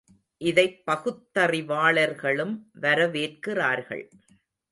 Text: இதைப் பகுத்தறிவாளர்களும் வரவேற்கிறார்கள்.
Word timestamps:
இதைப் 0.41 0.81
பகுத்தறிவாளர்களும் 0.87 2.55
வரவேற்கிறார்கள். 2.81 4.03